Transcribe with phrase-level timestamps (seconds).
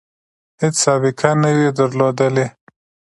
[0.61, 2.45] هیڅ سابقه نه وي درلودلې.